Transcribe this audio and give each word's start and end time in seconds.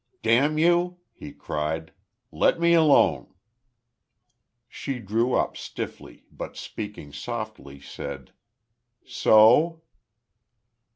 "Damn 0.23 0.57
you!" 0.57 0.97
he 1.13 1.31
cried. 1.31 1.93
"Let 2.31 2.59
me 2.59 2.73
alone!" 2.73 3.35
She 4.67 4.97
drew 4.97 5.35
up, 5.35 5.55
stiffly, 5.55 6.25
but 6.31 6.57
speaking 6.57 7.13
softly, 7.13 7.79
said, 7.79 8.31
"So?" 9.05 9.83